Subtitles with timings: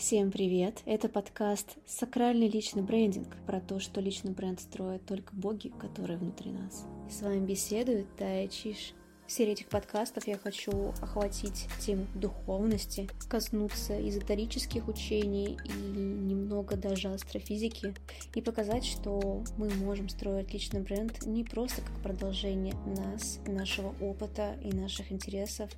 [0.00, 0.80] Всем привет!
[0.86, 6.52] Это подкаст «Сакральный личный брендинг» про то, что личный бренд строят только боги, которые внутри
[6.52, 6.86] нас.
[7.10, 8.94] с вами беседует Тая Чиш.
[9.26, 17.08] В серии этих подкастов я хочу охватить тему духовности, коснуться эзотерических учений и немного даже
[17.08, 17.94] астрофизики,
[18.34, 24.56] и показать, что мы можем строить личный бренд не просто как продолжение нас, нашего опыта
[24.64, 25.70] и наших интересов,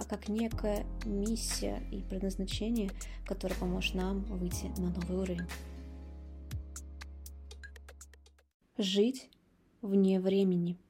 [0.00, 2.90] а как некая миссия и предназначение,
[3.26, 5.46] которое поможет нам выйти на новый уровень.
[8.78, 9.28] Жить
[9.82, 10.76] вне времени–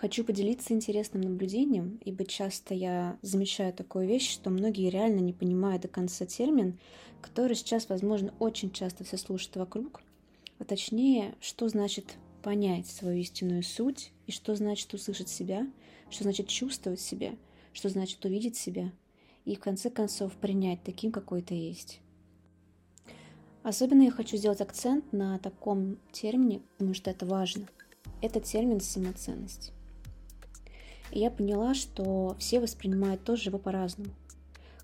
[0.00, 5.82] Хочу поделиться интересным наблюдением, ибо часто я замечаю такую вещь, что многие реально не понимают
[5.82, 6.78] до конца термин,
[7.20, 10.00] который сейчас, возможно, очень часто все слушают вокруг,
[10.58, 15.66] а точнее, что значит понять свою истинную суть и что значит услышать себя,
[16.10, 17.34] что значит чувствовать себя,
[17.72, 18.92] что значит увидеть себя
[19.44, 22.00] и в конце концов принять таким, какой ты есть.
[23.62, 27.66] Особенно я хочу сделать акцент на таком термине, потому что это важно.
[28.22, 29.72] Это термин самоценность.
[31.12, 34.10] И я поняла, что все воспринимают тоже его по-разному.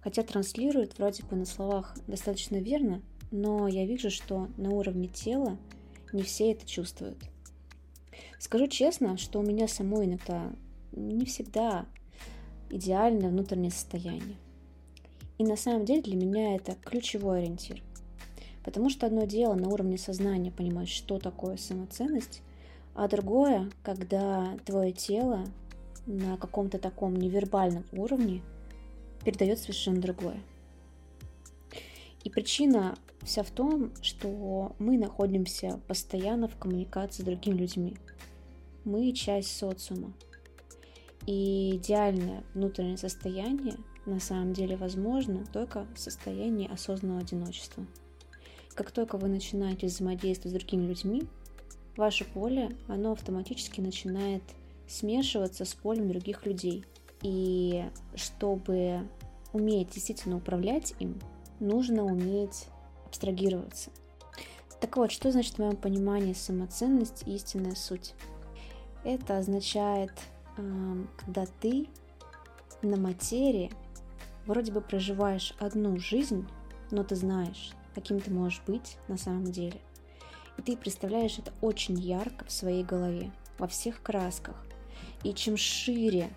[0.01, 5.59] Хотя транслируют вроде бы на словах достаточно верно, но я вижу, что на уровне тела
[6.13, 7.19] не все это чувствуют.
[8.39, 10.53] Скажу честно, что у меня самой иногда
[10.97, 11.87] не всегда
[12.71, 14.37] идеальное внутреннее состояние.
[15.39, 17.83] И на самом деле для меня это ключевой ориентир.
[18.65, 22.43] Потому что одно дело на уровне сознания понимать, что такое самоценность,
[22.95, 25.45] а другое, когда твое тело
[26.07, 28.43] на каком-то таком невербальном уровне
[29.25, 30.41] передает совершенно другое.
[32.25, 37.97] И причина вся в том, что мы находимся постоянно в коммуникации с другими людьми.
[38.85, 40.13] Мы часть социума.
[41.27, 47.85] И идеальное внутреннее состояние на самом деле возможно только в состоянии осознанного одиночества.
[48.75, 51.25] Как только вы начинаете взаимодействовать с другими людьми,
[51.97, 54.43] ваше поле, оно автоматически начинает
[54.87, 56.85] смешиваться с полем других людей.
[57.23, 57.85] И
[58.15, 59.01] чтобы
[59.53, 61.19] уметь действительно управлять им,
[61.59, 62.67] нужно уметь
[63.07, 63.91] абстрагироваться.
[64.81, 68.15] Так вот, что значит в моем понимании самоценность и истинная суть?
[69.05, 70.13] Это означает,
[70.57, 71.89] когда ты
[72.83, 73.71] на материи
[74.47, 76.47] вроде бы проживаешь одну жизнь,
[76.91, 79.81] но ты знаешь, каким ты можешь быть на самом деле.
[80.59, 84.57] И ты представляешь это очень ярко в своей голове, во всех красках.
[85.23, 86.31] И чем шире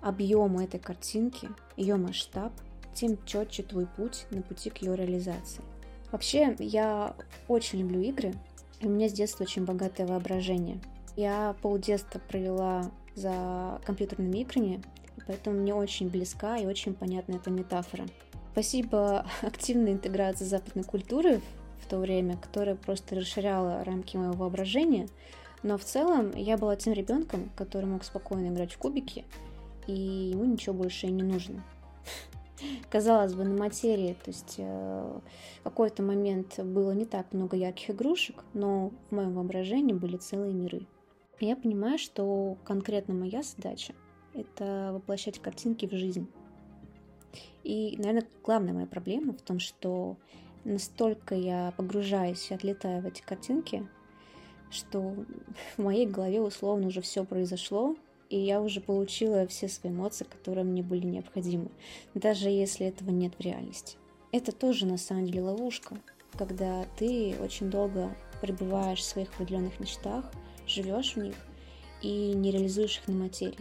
[0.00, 2.52] объем этой картинки, ее масштаб,
[2.94, 5.62] тем четче твой путь на пути к ее реализации.
[6.10, 7.14] Вообще, я
[7.48, 8.32] очень люблю игры,
[8.80, 10.80] и у меня с детства очень богатое воображение.
[11.16, 14.82] Я полдетства провела за компьютерными играми,
[15.26, 18.06] поэтому мне очень близка и очень понятна эта метафора.
[18.52, 21.40] Спасибо активной интеграции западной культуры
[21.80, 25.08] в то время, которая просто расширяла рамки моего воображения,
[25.62, 29.24] но в целом я была тем ребенком, который мог спокойно играть в кубики,
[29.86, 31.62] и ему ничего больше и не нужно.
[32.90, 35.20] Казалось бы, на материи, то есть э,
[35.64, 40.86] какой-то момент было не так много ярких игрушек, но в моем воображении были целые миры.
[41.40, 43.94] Я понимаю, что конкретно моя задача—
[44.34, 46.28] это воплощать картинки в жизнь.
[47.62, 50.16] И, наверное, главная моя проблема в том, что
[50.64, 53.86] настолько я погружаюсь и отлетаю в эти картинки,
[54.70, 55.14] что
[55.76, 57.96] в моей голове условно уже все произошло,
[58.30, 61.70] и я уже получила все свои эмоции, которые мне были необходимы,
[62.14, 63.96] даже если этого нет в реальности.
[64.32, 65.96] Это тоже на самом деле ловушка,
[66.36, 70.30] когда ты очень долго пребываешь в своих определенных мечтах,
[70.68, 71.34] живешь в них
[72.02, 73.58] и не реализуешь их на материи.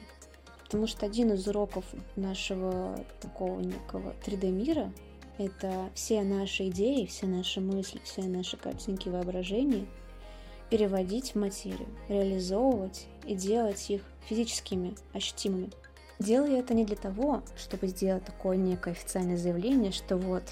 [0.64, 1.86] Потому что один из уроков
[2.16, 4.92] нашего такого некого 3D мира—
[5.38, 9.86] это все наши идеи, все наши мысли, все наши картинки воображения—
[10.70, 15.70] переводить в материю, реализовывать и делать их физическими, ощутимыми.
[16.20, 20.44] Делаю это не для того, чтобы сделать такое некое официальное заявление, что вот,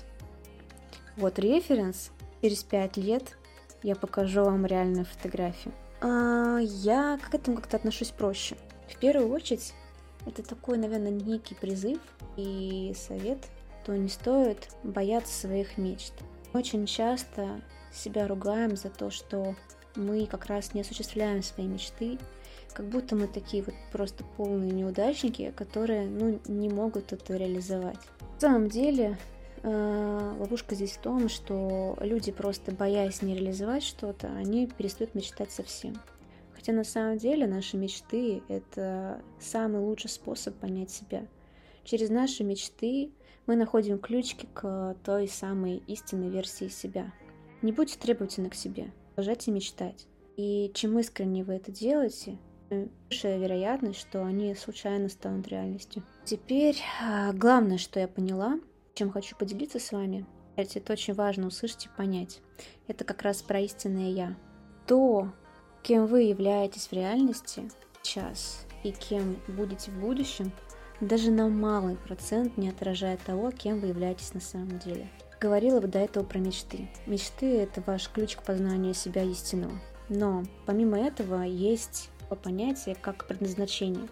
[1.18, 2.12] вот референс,
[2.42, 3.38] через пять лет
[3.84, 5.74] я покажу вам реальную фотографию.
[6.08, 8.56] А, я к этому как-то отношусь проще.
[8.88, 9.74] В первую очередь,
[10.28, 11.98] это такой, наверное, некий призыв
[12.38, 13.40] и совет,
[13.84, 16.14] то не стоит бояться своих мечт.
[16.54, 17.60] Очень часто
[17.92, 19.56] себя ругаем за то, что
[19.96, 22.20] мы как раз не осуществляем свои мечты,
[22.74, 27.98] как будто мы такие вот просто полные неудачники, которые ну, не могут это реализовать.
[28.36, 29.18] На самом деле,
[29.70, 35.96] ловушка здесь в том, что люди просто боясь не реализовать что-то, они перестают мечтать совсем.
[36.54, 41.26] Хотя на самом деле наши мечты— это самый лучший способ понять себя.
[41.84, 43.12] Через наши мечты
[43.46, 47.14] мы находим ключики к той самой истинной версии себя.
[47.62, 50.08] Не будьте требовательны к себе, продолжайте мечтать.
[50.38, 52.38] И чем искренне вы это делаете,
[52.70, 56.04] большая вероятность, что они случайно станут реальностью.
[56.26, 58.60] Теперь а, главное, что я поняла,
[58.96, 60.26] чем хочу поделиться с вами,
[60.56, 62.42] это очень важно услышать и понять.
[62.88, 64.36] Это как раз про истинное «я».
[64.88, 65.32] То,
[65.84, 67.70] кем вы являетесь в реальности
[68.02, 70.52] сейчас и кем будете в будущем,
[71.02, 75.10] даже на малый процент не отражает того, кем вы являетесь на самом деле.
[75.42, 76.90] Говорила бы до этого про мечты.
[77.06, 79.74] Мечты— это ваш ключ к познанию себя истинного.
[80.08, 84.08] Но помимо этого есть понятие как предназначение.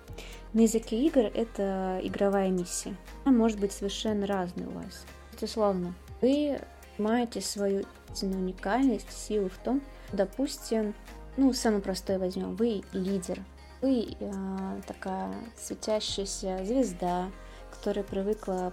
[0.53, 2.95] На языке игр это игровая миссия.
[3.25, 5.05] Она может быть совершенно разной у вас.
[5.33, 6.59] Безусловно, вы
[6.95, 9.81] понимаете свою истинную уникальность, силу в том,
[10.11, 10.93] допустим,
[11.37, 13.39] ну, самый простой возьмем, вы лидер,
[13.81, 17.31] вы э, такая светящаяся звезда,
[17.71, 18.71] которая привыкла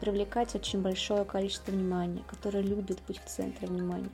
[0.00, 4.08] привлекать очень большое количество внимания, которая любит быть в центре внимания,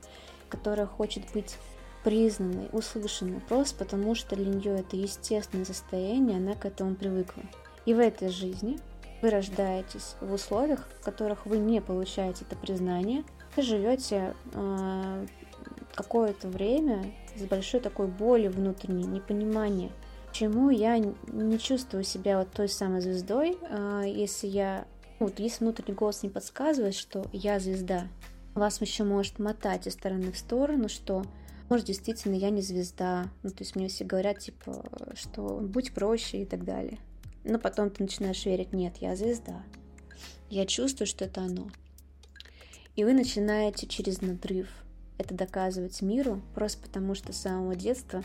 [0.49, 1.57] которая хочет быть
[2.05, 7.43] признанной, услышанной, просто потому что для нее это естественное состояние, она к этому привыкла.
[7.87, 8.79] И в этой жизни
[9.23, 13.25] вы рождаетесь в условиях, в которых вы не получаете это признание,
[13.57, 15.27] вы живете э,
[15.95, 19.91] какое-то время с большой такой болью внутренней, непониманием,
[20.29, 24.87] почему я не чувствую себя вот той самой звездой, э, если я,
[25.19, 28.07] ну, вот если внутренний голос не подсказывает, что я звезда,
[28.55, 31.25] вас еще может мотать из стороны в сторону, что
[31.69, 33.31] может, действительно, я не звезда.
[33.43, 34.85] Ну, то есть мне все говорят, типа,
[35.15, 36.99] что будь проще и так далее.
[37.45, 39.63] Но потом ты начинаешь верить, нет, я звезда.
[40.51, 41.71] Я чувствую, что это оно.
[42.97, 44.69] И вы начинаете через надрыв
[45.19, 48.23] это доказывать миру, просто потому что с самого детства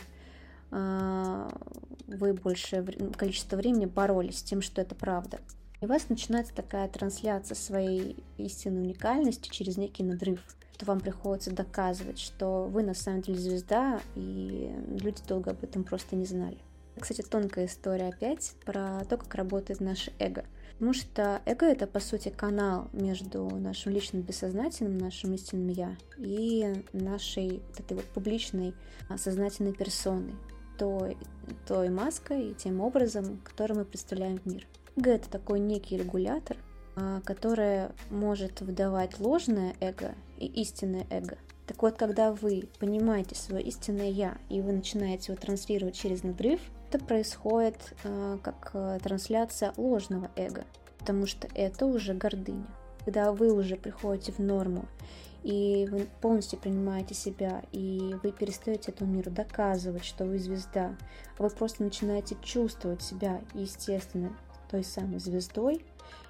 [0.70, 1.50] э,
[2.06, 2.82] вы большее
[3.16, 5.40] количество времени боролись с тем, что это правда.
[5.80, 10.40] И у вас начинается такая трансляция своей истинной уникальности через некий надрыв
[10.76, 15.84] то вам приходится доказывать, что вы на самом деле звезда, и люди долго об этом
[15.84, 16.58] просто не знали.
[16.98, 20.44] Кстати, тонкая история опять про то, как работает наше эго.
[20.74, 26.82] Потому что эго— это, по сути, канал между нашим личным бессознательным, нашим истинным «я» и
[26.92, 28.74] нашей вот этой вот публичной
[29.08, 30.34] а, сознательной персоной,
[30.76, 31.16] той,
[31.66, 34.66] той маской и тем образом, который мы представляем мир.
[34.96, 36.56] Эго— это такой некий регулятор,
[37.24, 41.38] которое может выдавать ложное эго и истинное эго.
[41.66, 46.60] Так вот, когда вы понимаете свое истинное я и вы начинаете его транслировать через надрыв,
[46.90, 50.64] это происходит э, как э, трансляция ложного эго,
[50.98, 52.66] потому что это уже гордыня.
[53.04, 54.86] Когда вы уже приходите в норму
[55.42, 60.96] и вы полностью принимаете себя, и вы перестаете этому миру доказывать, что вы звезда,
[61.38, 64.34] а вы просто начинаете чувствовать себя естественно
[64.70, 65.84] той самой звездой,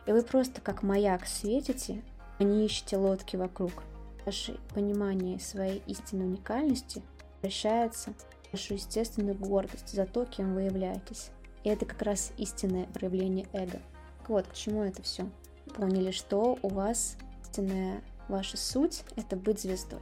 [0.07, 2.03] и вы просто как маяк светите,
[2.39, 3.83] а не ищете лодки вокруг.
[4.25, 7.03] Ваше понимание своей истинной уникальности
[7.41, 11.31] превращается в вашу естественную гордость за то, кем вы являетесь.
[11.63, 13.81] И это как раз истинное проявление эго.
[14.21, 15.29] Так вот, к чему это все?
[15.75, 20.01] Поняли, что у вас истинная ваша суть— это быть звездой.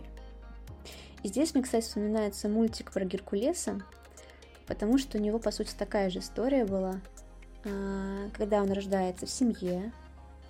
[1.22, 3.81] И здесь мне, кстати, вспоминается мультик про Геркулеса,
[4.66, 7.00] потому что у него, по сути, такая же история была.
[7.64, 9.93] А, когда он рождается в семье,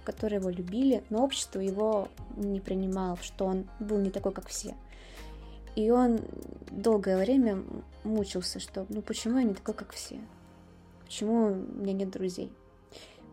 [0.03, 4.49] в которой его любили, но общество его не принимало, что он был не такой, как
[4.49, 4.75] все.
[5.77, 6.21] И он
[6.71, 7.63] долгое время
[8.05, 10.19] мучился, что ну почему я не такой, как все?
[11.05, 12.53] Почему у меня нет друзей?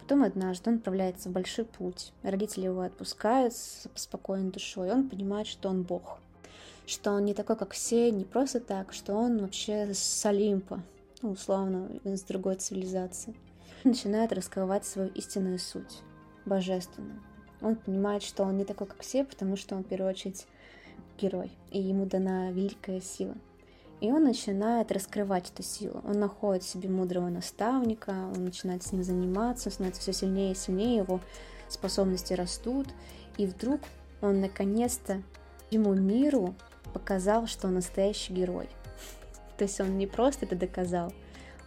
[0.02, 2.14] Потом однажды он отправляется в большой путь.
[2.24, 4.92] Родители его отпускают с спокойной душой.
[4.92, 6.20] Он понимает, что он бог.
[6.88, 10.82] Что он не такой, как все, не просто так, что он вообще с Олимпа,
[11.22, 13.36] ну, условно, из другой цивилизации
[13.84, 16.02] начинает раскрывать свою истинную суть,
[16.46, 17.22] божественную.
[17.62, 20.48] Он понимает, что он не такой, как все, потому что он, в первую очередь,
[21.20, 23.36] герой, и ему дана великая сила.
[24.02, 26.02] И он начинает раскрывать эту силу.
[26.06, 30.56] Он находит себе мудрого наставника, он начинает с ним заниматься, он становится все сильнее и
[30.56, 31.20] сильнее, его
[31.68, 32.88] способности растут.
[33.38, 33.82] И вдруг
[34.22, 35.22] он наконец-то
[35.70, 36.56] ему миру
[36.94, 38.70] показал, что он настоящий герой.
[39.58, 41.12] То есть он не просто это доказал,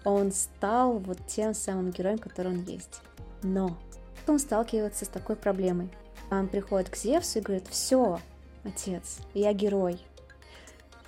[0.05, 3.01] он стал вот тем самым героем, который он есть.
[3.43, 3.77] Но
[4.27, 5.91] он сталкивается с такой проблемой.
[6.31, 8.19] Он приходит к Зевсу и говорит, все,
[8.65, 10.01] отец, я герой.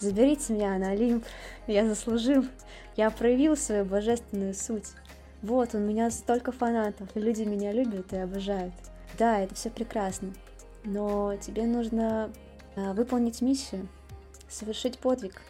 [0.01, 1.25] Заберите меня на Олимп,
[1.67, 2.45] я заслужил,
[2.97, 4.89] я проявил свою божественную суть.
[5.43, 8.75] Вот, у меня столько фанатов, люди меня любят и обожают.
[9.19, 10.33] Да, это все прекрасно,
[10.85, 12.33] но тебе нужно
[12.77, 13.89] а, выполнить миссию,
[14.49, 15.43] совершить подвиг.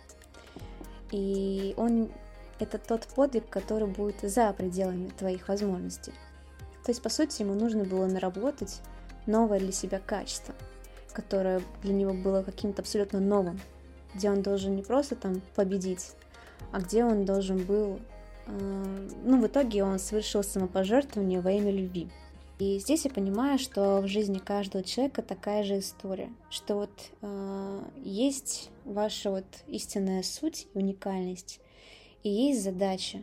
[1.10, 2.10] И он
[2.58, 6.12] это тот подвиг, который будет за пределами твоих возможностей.
[6.84, 8.80] То есть, по сути, ему нужно было наработать
[9.26, 10.54] новое для себя качество,
[11.12, 13.60] которое для него было каким-то абсолютно новым,
[14.14, 16.12] где он должен не просто там победить,
[16.72, 18.00] а где он должен был,
[18.46, 22.10] э, ну, в итоге он совершил самопожертвование во имя любви.
[22.58, 27.82] И здесь я понимаю, что в жизни каждого человека такая же история, что вот э,
[27.96, 31.60] есть ваша вот истинная суть и уникальность,
[32.24, 33.22] и есть задача,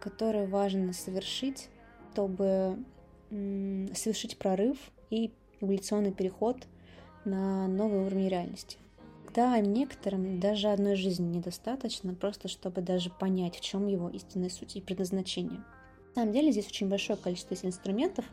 [0.00, 1.68] которую важно совершить,
[2.12, 2.78] чтобы
[3.30, 4.76] совершить прорыв
[5.08, 6.66] и эволюционный переход
[7.24, 8.76] на новый уровень реальности.
[9.34, 14.76] Да, некоторым даже одной жизни недостаточно, просто чтобы даже понять, в чем его истинная суть
[14.76, 15.64] и предназначение.
[16.08, 18.26] На самом деле здесь очень большое количество инструментов,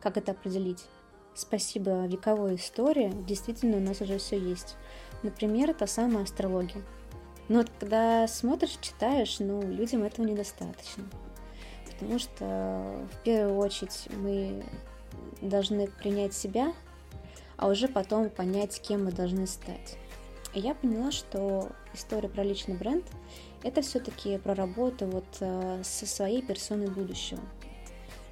[0.00, 0.84] как это определить.
[1.34, 4.76] Спасибо вековой истории, действительно у нас уже все есть.
[5.24, 6.82] Например, та самая астрология.
[7.48, 11.04] Но когда смотришь, читаешь, ну, людям этого недостаточно.
[11.86, 14.64] Потому что в первую очередь мы
[15.40, 16.72] должны принять себя,
[17.56, 19.96] а уже потом понять, кем мы должны стать.
[20.54, 23.04] И я поняла, что история про личный бренд
[23.62, 27.40] это все-таки про работу вот э, со своей персоной будущего,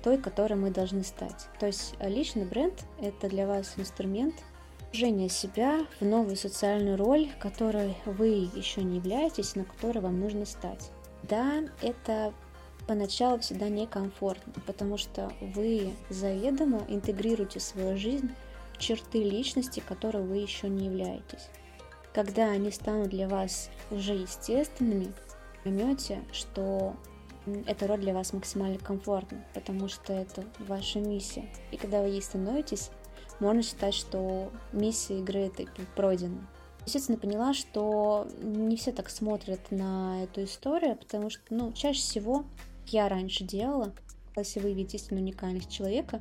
[0.02, 1.46] той, которой мы должны стать.
[1.58, 4.34] То есть э, личный бренд– это для вас инструмент
[4.94, 10.46] вжения себя в новую социальную роль, которой вы еще не являетесь, на которой вам нужно
[10.46, 10.92] стать.
[11.24, 12.32] Да, это
[12.86, 18.30] поначалу всегда некомфортно, потому что вы заведомо интегрируете в свою жизнь
[18.78, 21.48] черты личности, которой вы еще не являетесь.
[22.12, 25.12] Когда они станут для вас уже естественными,
[25.64, 26.94] поймете, что
[27.66, 31.48] эта роль для вас максимально комфортна, потому что это ваша миссия.
[31.72, 32.90] И когда вы ей становитесь,
[33.44, 35.52] можно считать, что миссия игры
[35.94, 36.46] пройдена.
[36.86, 42.44] Естественно, поняла, что не все так смотрят на эту историю, потому что, ну, чаще всего,
[42.88, 43.94] я раньше делала,
[44.36, 46.20] если выявить истинную уникальность человека,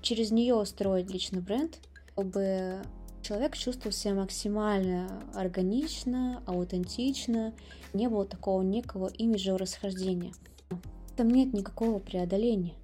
[0.00, 1.78] через нее строить личный бренд,
[2.12, 2.82] чтобы
[3.22, 7.52] человек чувствовал себя максимально органично, аутентично,
[7.92, 10.32] не было такого некого имиджа расхождения.
[11.16, 12.74] Там нет никакого преодоления.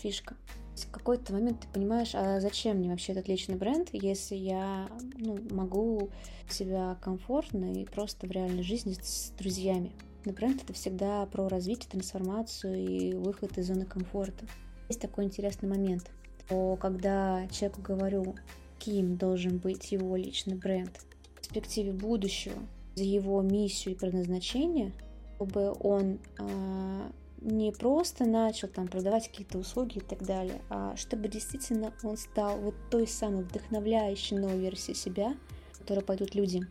[0.00, 0.36] Фишка.
[0.76, 5.38] В какой-то момент ты понимаешь, а зачем мне вообще этот личный бренд, если я ну,
[5.50, 6.10] могу
[6.48, 9.92] себя комфортно и просто в реальной жизни с друзьями.
[10.24, 14.46] Но бренд это всегда про развитие, трансформацию и выход из зоны комфорта.
[14.88, 16.10] Есть такой интересный момент,
[16.46, 18.34] что когда человеку говорю,
[18.78, 21.00] каким должен быть его личный бренд
[21.34, 22.58] в перспективе будущего,
[22.94, 24.92] за его миссию и предназначение,
[25.36, 27.10] чтобы он э,
[27.44, 32.58] не просто начал там продавать какие-то услуги и так далее, а чтобы действительно он стал
[32.58, 35.36] вот той самой вдохновляющей новой версией себя,
[35.78, 36.62] которой пойдут люди.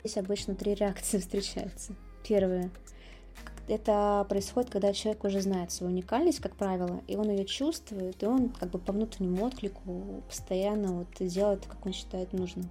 [0.00, 1.94] Здесь обычно три реакции встречаются.
[2.26, 2.70] Первое
[3.68, 8.26] это происходит, когда человек уже знает свою уникальность, как правило, и он ее чувствует, и
[8.26, 12.68] он как бы по внутреннему отклику постоянно вот делает, как он считает нужным.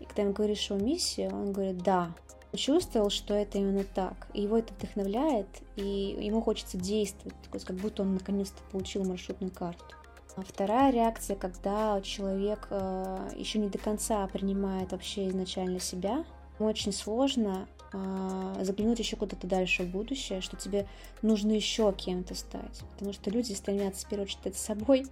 [0.00, 2.14] И когда ему говоришь о миссии, он говорит «да».
[2.56, 7.66] Чувствовал, что это именно так, и его это вдохновляет, и ему хочется действовать, то есть
[7.66, 9.84] как будто он наконец-то получил маршрутную карту.
[10.36, 16.24] А вторая реакция, когда человек э, еще не до конца принимает вообще изначально себя,
[16.58, 20.86] очень сложно э, заглянуть еще куда-то дальше в будущее, что тебе
[21.22, 22.82] нужно еще кем-то стать.
[22.92, 25.06] Потому что люди стремятся в первую очередь стать собой,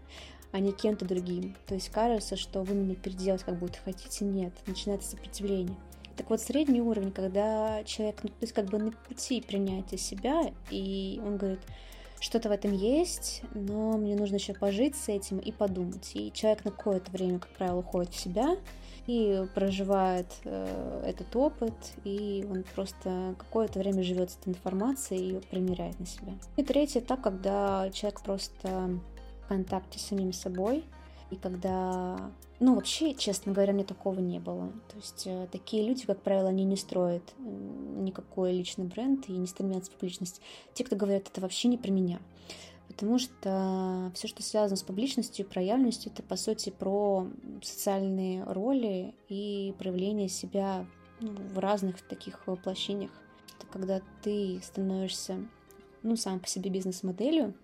[0.51, 1.57] а не кем-то другим.
[1.67, 5.77] То есть кажется, что вы меня переделать как будто хотите, нет, начинается сопротивление.
[6.23, 10.53] Так вот, средний уровень, когда человек, ну, то есть как бы на пути принятия себя,
[10.71, 11.59] и он говорит,
[12.21, 16.13] что-то в этом есть, но мне нужно еще пожить с этим и подумать.
[16.15, 18.57] И человек на какое-то время, как правило, уходит в себя,
[19.09, 21.75] и проживает э, этот опыт,
[22.05, 26.35] и он просто какое-то время живет с этой информацией и ее примеряет на себя.
[26.57, 29.01] И третий этап, когда человек просто
[29.43, 30.85] в контакте с самим собой,
[31.33, 34.69] и когда, ну вообще, честно говоря, мне такого не было.
[34.89, 39.47] То есть э, такие люди, как правило, они не строят никакой личный бренд и не
[39.47, 40.43] стремятся в публичность.
[40.75, 42.21] Те, кто говорят, это вообще не про меня
[42.89, 47.27] потому что все, что связано с публичностью и проявленностью, это, по сути, про
[47.63, 50.85] социальные роли и проявление себя
[51.21, 53.11] ну, в разных таких воплощениях.
[53.57, 55.39] Это когда ты становишься,
[56.03, 57.55] ну, сам по себе бизнес-моделью,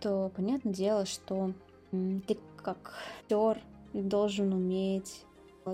[0.00, 1.54] то понятное дело, что
[1.90, 3.62] ты как актер
[3.92, 5.24] должен уметь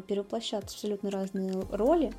[0.08, 2.12] перевоплощать абсолютно разные роли,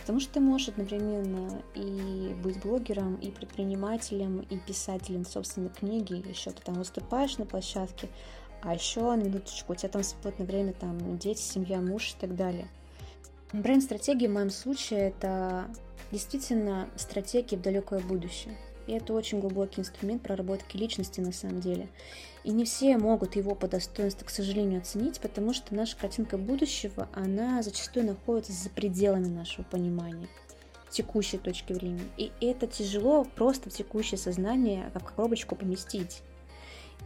[0.00, 6.50] потому что ты можешь одновременно и быть блогером, и предпринимателем, и писателем собственной книги, еще
[6.50, 8.08] ты там выступаешь на площадке,
[8.62, 12.36] а еще на минуточку, у тебя там свободное время, там дети, семья, муж и так
[12.36, 12.68] далее.
[13.52, 15.66] Бренд-стратегия в моем случае это
[16.12, 18.56] действительно стратегия в далекое будущее.
[18.86, 21.88] И это очень глубокий инструмент проработки личности на самом деле.
[22.42, 27.08] И не все могут его по достоинству, к сожалению, оценить, потому что наша картинка будущего,
[27.14, 30.28] она зачастую находится за пределами нашего понимания
[30.90, 32.06] текущей точки времени.
[32.16, 36.22] И это тяжело просто в текущее сознание как коробочку поместить.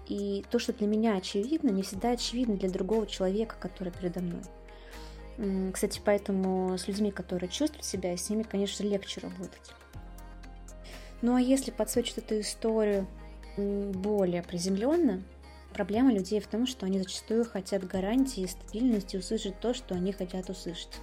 [0.06, 5.72] И то, что для меня очевидно, не всегда очевидно для другого человека, который передо мной.
[5.72, 9.72] Кстати, поэтому с людьми, которые чувствуют себя, с ними, конечно, легче работать.
[11.20, 13.06] Ну а если подсвечивать эту историю
[13.56, 15.22] более приземленно,
[15.72, 20.48] проблема людей в том, что они зачастую хотят гарантии, стабильности, услышать то, что они хотят
[20.48, 21.00] услышать.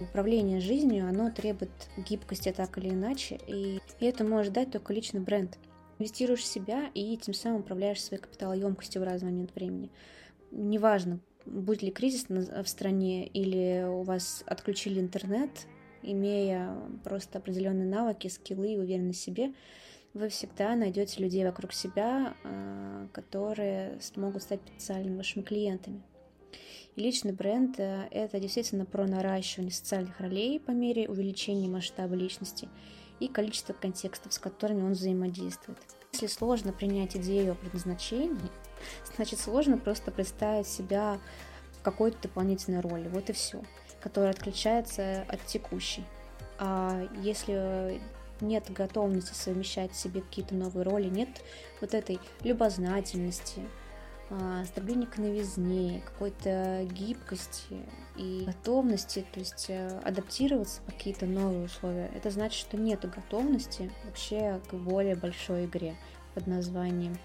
[0.00, 5.20] Управление жизнью, оно требует гибкости так или иначе, и, и это может дать только личный
[5.20, 5.56] бренд.
[5.98, 9.90] Инвестируешь в себя и тем самым управляешь своей капиталоемкостью в разный момент времени.
[10.50, 15.50] Неважно, будет ли кризис в стране или у вас отключили интернет,
[16.04, 19.52] имея просто определенные навыки, скиллы и уверенность в себе,
[20.14, 26.02] вы всегда найдете людей вокруг себя, а, которые смогут стать потенциальными вашими клиентами.
[26.94, 32.68] И личный бренд э,— это действительно про наращивание социальных ролей по мере увеличения масштаба личности
[33.18, 35.78] и количества контекстов, с которыми он взаимодействует.
[36.12, 38.38] Если сложно принять идею о предназначении,
[39.16, 41.18] значит сложно просто представить себя
[41.72, 43.08] в какой-то дополнительной роли.
[43.08, 43.60] Вот и все
[44.04, 46.04] которая отключается от текущей.
[46.58, 48.02] А если
[48.42, 51.30] нет готовности совмещать в себе какие-то новые роли, нет
[51.80, 53.62] вот этой любознательности,
[54.28, 57.78] а, стремления к новизне, какой-то гибкости
[58.16, 63.90] и готовности, то есть э, адаптироваться под какие-то новые условия, это значит, что нет готовности
[64.04, 65.96] вообще к более большой игре
[66.34, 67.16] под названием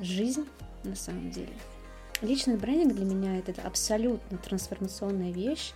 [0.00, 0.46] «Жизнь»
[0.84, 1.52] на самом деле.
[2.22, 5.72] Личный брендинг для меня это абсолютно трансформационная вещь,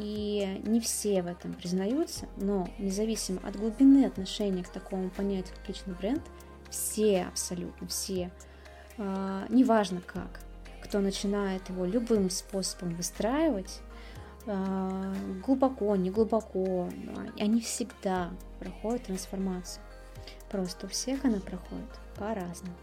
[0.00, 5.68] и не все в этом признаются, но независимо от глубины отношения к такому понятию, как
[5.68, 6.22] личный бренд,
[6.70, 8.30] все, абсолютно все,
[8.96, 10.40] э, неважно как,
[10.82, 13.80] кто начинает его любым способом выстраивать,
[14.46, 15.14] э,
[15.44, 16.88] глубоко, не глубоко,
[17.38, 19.82] они всегда проходят трансформацию.
[20.50, 22.74] Просто у всех она проходит по-разному.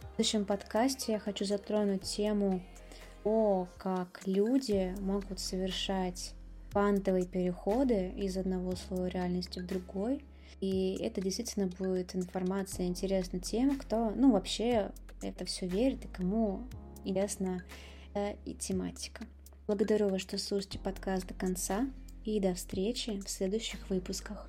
[0.00, 2.62] В следующем подкасте я хочу затронуть тему
[3.26, 6.32] то, как люди могут совершать
[6.70, 10.24] квантовые переходы из одного слоя реальности в другой.
[10.60, 16.68] И это действительно будет информация интересна тем, кто, ну, вообще это все верит и кому
[17.04, 17.64] интересна
[18.14, 19.26] э, и тематика.
[19.66, 21.88] Благодарю вас, что слушаете подкаст до конца,
[22.24, 24.48] и до встречи в следующих выпусках.